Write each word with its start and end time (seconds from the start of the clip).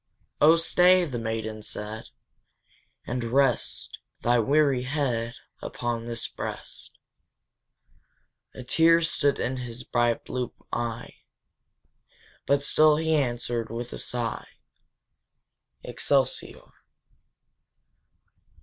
"Oh 0.41 0.55
stay," 0.55 1.05
the 1.05 1.19
maiden 1.19 1.61
said, 1.61 2.05
"and 3.05 3.23
rest 3.25 3.99
Thy 4.23 4.39
weary 4.39 4.81
head 4.85 5.35
upon 5.61 6.07
this 6.07 6.27
breast!" 6.27 6.89
A 8.55 8.63
tear 8.63 9.01
stood 9.03 9.37
in 9.37 9.57
his 9.57 9.83
bright 9.83 10.25
blue 10.25 10.53
eye, 10.73 11.17
But 12.47 12.63
still 12.63 12.95
he 12.97 13.13
answered, 13.13 13.69
with 13.69 13.93
a 13.93 13.99
sigh, 13.99 14.47
Excelsior! 15.83 16.61